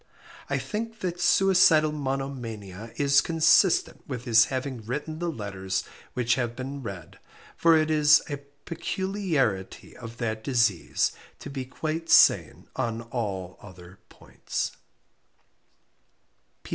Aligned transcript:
I 0.49 0.57
think 0.57 1.01
that 1.01 1.21
suicidal 1.21 1.91
monomania 1.91 2.91
is 2.95 3.21
consistent 3.21 4.01
with 4.07 4.23
his 4.25 4.45
having 4.45 4.83
written 4.83 5.19
the 5.19 5.29
letters 5.29 5.83
which 6.15 6.33
have 6.33 6.55
been 6.55 6.81
read, 6.81 7.19
for 7.55 7.77
it 7.77 7.91
is 7.91 8.19
a 8.27 8.37
peculiarity 8.65 9.95
of 9.95 10.17
that 10.17 10.43
disease 10.43 11.11
to 11.37 11.51
be 11.51 11.65
quite 11.65 12.09
sane 12.09 12.67
on 12.75 13.03
all 13.03 13.59
other 13.61 13.99
points. 14.09 14.71